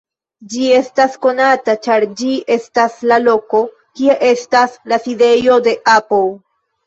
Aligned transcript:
Ĝi 0.51 0.61
estas 0.75 1.17
konata, 1.25 1.73
ĉar 1.87 2.05
ĝi 2.21 2.31
estas 2.55 2.95
la 3.11 3.19
loko, 3.27 3.61
kie 3.99 4.17
estas 4.31 4.79
la 4.93 4.99
sidejo 5.05 5.59
de 5.69 5.77
Apple. 5.97 6.35